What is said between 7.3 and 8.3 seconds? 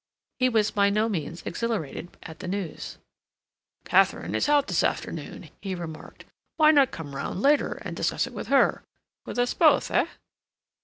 later and discuss